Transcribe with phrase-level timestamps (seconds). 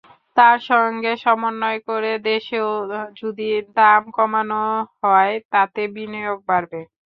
[0.37, 2.69] তার সঙ্গে সমন্বয় করে দেশেও
[3.21, 4.61] যদি দাম কমানো
[5.01, 6.79] হয়, তাতে বিনিয়োগ বাড়বে।